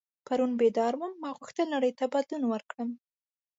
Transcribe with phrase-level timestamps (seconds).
[0.27, 2.89] پرون بیدار وم ما غوښتل نړۍ ته بدلون ورکړم.